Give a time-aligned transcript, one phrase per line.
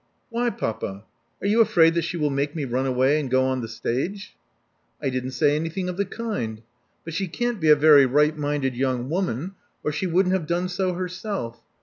[0.31, 1.03] Why, papa?
[1.41, 4.35] Are you afraid that she will make me run away and go on the stage?"
[4.99, 6.63] I didn't say anything of the kind.
[7.05, 9.53] But she can't be a very right minded young woman,
[9.83, 11.61] or she 73 74 Love Among the Artists wouldn't have done so herself.